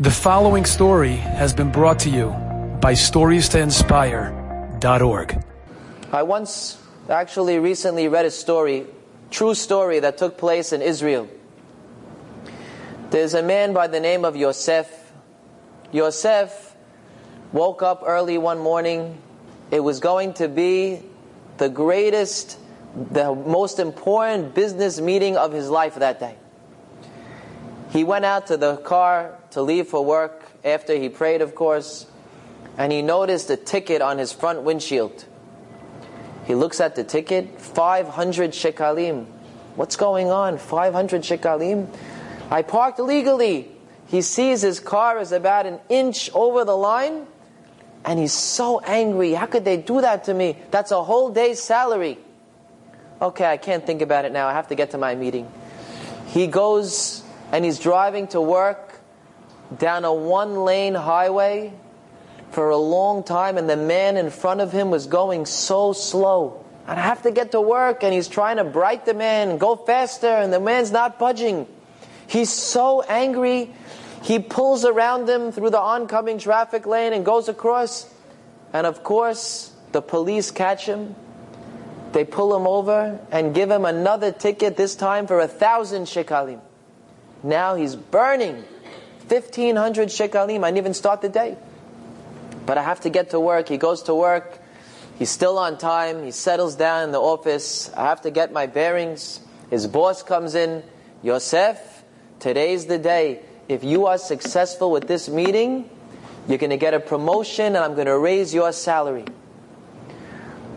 [0.00, 2.28] The following story has been brought to you
[2.80, 5.44] by StoriesToInspire.org.
[6.12, 8.86] I once actually recently read a story,
[9.32, 11.28] true story that took place in Israel.
[13.10, 14.88] There's a man by the name of Yosef.
[15.90, 16.76] Yosef
[17.50, 19.20] woke up early one morning.
[19.72, 21.02] It was going to be
[21.56, 22.56] the greatest,
[22.94, 26.36] the most important business meeting of his life that day.
[27.90, 32.06] He went out to the car to leave for work after he prayed, of course,
[32.76, 35.24] and he noticed a ticket on his front windshield.
[36.46, 39.26] He looks at the ticket 500 shekalim.
[39.76, 40.58] What's going on?
[40.58, 41.94] 500 shekalim?
[42.50, 43.70] I parked illegally.
[44.06, 47.26] He sees his car is about an inch over the line,
[48.04, 49.34] and he's so angry.
[49.34, 50.56] How could they do that to me?
[50.70, 52.18] That's a whole day's salary.
[53.20, 54.46] Okay, I can't think about it now.
[54.46, 55.50] I have to get to my meeting.
[56.28, 58.87] He goes and he's driving to work
[59.76, 61.72] down a one lane highway
[62.50, 66.64] for a long time, and the man in front of him was going so slow.
[66.86, 69.76] And I have to get to work, and he's trying to bright the man, go
[69.76, 71.66] faster, and the man's not budging.
[72.26, 73.70] He's so angry,
[74.22, 78.12] he pulls around him through the oncoming traffic lane and goes across.
[78.72, 81.14] And of course, the police catch him.
[82.12, 86.60] They pull him over and give him another ticket, this time for a thousand shekalim.
[87.42, 88.64] Now he's burning
[89.28, 90.64] 1,500 shekalim.
[90.64, 91.56] I didn't even start the day.
[92.66, 93.68] But I have to get to work.
[93.68, 94.58] He goes to work.
[95.18, 96.24] He's still on time.
[96.24, 97.90] He settles down in the office.
[97.96, 99.40] I have to get my bearings.
[99.70, 100.82] His boss comes in.
[101.22, 102.04] Yosef,
[102.38, 103.42] today's the day.
[103.68, 105.90] If you are successful with this meeting,
[106.46, 109.24] you're going to get a promotion and I'm going to raise your salary.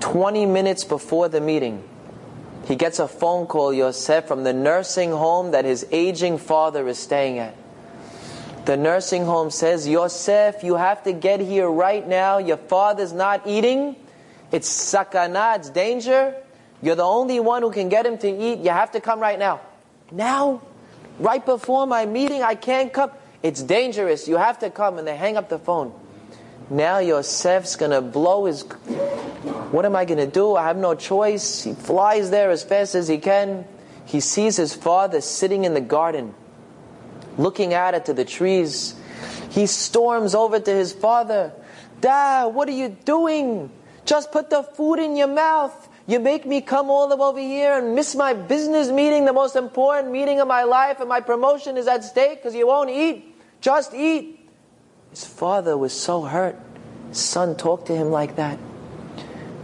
[0.00, 1.84] 20 minutes before the meeting,
[2.64, 6.98] he gets a phone call, Yosef, from the nursing home that his aging father is
[6.98, 7.56] staying at.
[8.64, 12.38] The nursing home says, Yosef, you have to get here right now.
[12.38, 13.96] Your father's not eating.
[14.52, 16.36] It's sakana, it's danger.
[16.80, 18.60] You're the only one who can get him to eat.
[18.60, 19.60] You have to come right now.
[20.12, 20.62] Now?
[21.18, 23.10] Right before my meeting, I can't come.
[23.42, 24.28] It's dangerous.
[24.28, 24.98] You have to come.
[24.98, 25.92] And they hang up the phone.
[26.70, 28.62] Now Yosef's going to blow his.
[29.72, 30.54] What am I going to do?
[30.54, 31.64] I have no choice.
[31.64, 33.64] He flies there as fast as he can.
[34.06, 36.34] He sees his father sitting in the garden,
[37.38, 38.94] looking at it to the trees.
[39.50, 41.52] He storms over to his father.
[42.00, 43.70] Dad, what are you doing?
[44.04, 45.88] Just put the food in your mouth.
[46.06, 49.32] You make me come all the way over here and miss my business meeting, the
[49.32, 52.90] most important meeting of my life, and my promotion is at stake because you won't
[52.90, 53.36] eat.
[53.60, 54.40] Just eat.
[55.10, 56.58] His father was so hurt.
[57.10, 58.58] His son talked to him like that.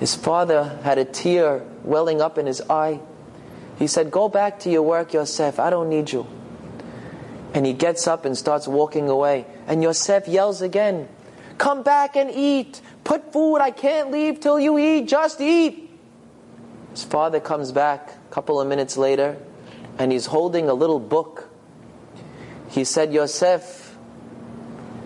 [0.00, 3.00] His father had a tear welling up in his eye.
[3.78, 5.60] He said, Go back to your work, Yosef.
[5.60, 6.26] I don't need you.
[7.54, 9.46] And he gets up and starts walking away.
[9.66, 11.08] And Yosef yells again,
[11.56, 12.80] Come back and eat.
[13.04, 13.58] Put food.
[13.58, 15.06] I can't leave till you eat.
[15.06, 15.90] Just eat.
[16.90, 19.36] His father comes back a couple of minutes later
[19.98, 21.48] and he's holding a little book.
[22.70, 23.96] He said, Yosef,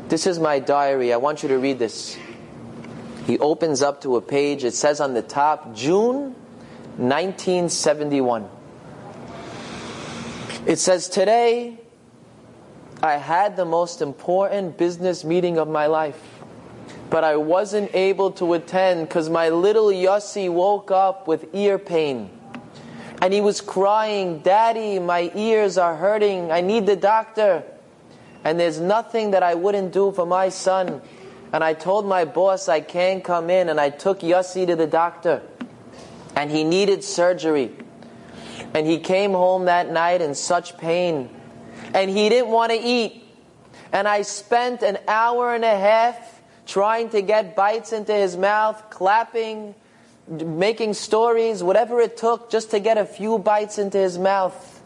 [0.08, 1.12] this is my diary.
[1.12, 2.19] I want you to read this.
[3.26, 4.64] He opens up to a page.
[4.64, 6.34] It says on the top, June
[6.97, 8.48] 1971.
[10.66, 11.78] It says, Today,
[13.03, 16.20] I had the most important business meeting of my life,
[17.10, 22.28] but I wasn't able to attend because my little Yossi woke up with ear pain.
[23.22, 26.50] And he was crying, Daddy, my ears are hurting.
[26.50, 27.62] I need the doctor.
[28.44, 31.00] And there's nothing that I wouldn't do for my son.
[31.53, 34.87] And I told my boss I can't come in, and I took Yossi to the
[34.87, 35.42] doctor.
[36.34, 37.76] And he needed surgery.
[38.75, 41.31] And he came home that night in such pain.
[41.94, 43.25] And he didn't want to eat.
[43.93, 48.91] And I spent an hour and a half trying to get bites into his mouth,
[48.91, 49.75] clapping,
[50.28, 54.82] making stories, whatever it took just to get a few bites into his mouth.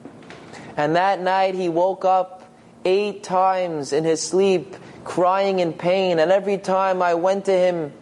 [0.76, 2.44] And that night he woke up
[2.84, 6.18] eight times in his sleep, crying in pain.
[6.18, 7.92] And every time I went to him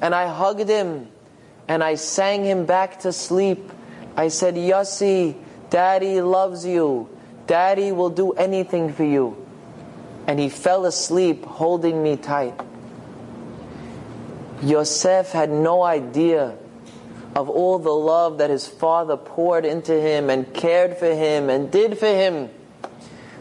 [0.00, 1.08] and I hugged him
[1.66, 3.72] and I sang him back to sleep,
[4.16, 5.36] I said, Yossi,
[5.70, 7.08] Daddy loves you.
[7.50, 9.44] Daddy will do anything for you.
[10.28, 12.54] And he fell asleep holding me tight.
[14.62, 16.56] Yosef had no idea
[17.34, 21.72] of all the love that his father poured into him and cared for him and
[21.72, 22.50] did for him.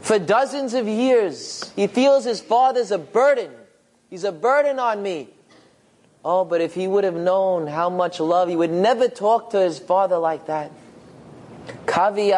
[0.02, 3.52] For dozens of years, he feels his father's a burden.
[4.10, 5.30] He's a burden on me.
[6.26, 9.60] Oh, but if he would have known how much love, he would never talk to
[9.60, 10.72] his father like that.
[11.86, 12.34] Kavi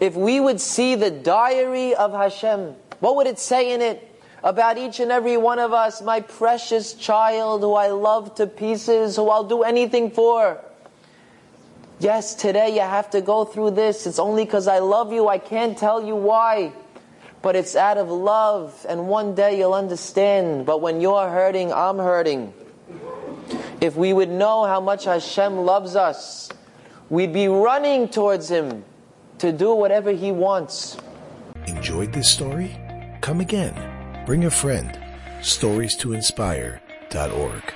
[0.00, 2.74] If we would see the diary of Hashem,
[3.04, 4.00] What would it say in it
[4.42, 9.16] about each and every one of us, my precious child who I love to pieces,
[9.16, 10.58] who I'll do anything for?
[12.00, 14.06] Yes, today you have to go through this.
[14.06, 15.28] It's only because I love you.
[15.28, 16.72] I can't tell you why.
[17.42, 20.64] But it's out of love, and one day you'll understand.
[20.64, 22.54] But when you're hurting, I'm hurting.
[23.82, 26.48] If we would know how much Hashem loves us,
[27.10, 28.82] we'd be running towards Him
[29.38, 30.96] to do whatever He wants.
[31.66, 32.76] Enjoyed this story?
[33.20, 33.74] Come again.
[34.26, 34.98] Bring a friend.
[35.42, 37.74] Stories to inspire.org.